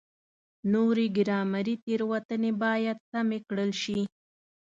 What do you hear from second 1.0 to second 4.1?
ګرامري تېروتنې باید سمې کړل شي.